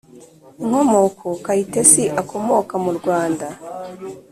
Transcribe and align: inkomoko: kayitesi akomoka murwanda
inkomoko: 0.63 1.27
kayitesi 1.45 2.03
akomoka 2.21 2.73
murwanda 2.83 3.47